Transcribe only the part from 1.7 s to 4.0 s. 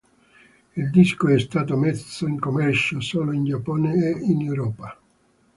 messo in commercio solo in Giappone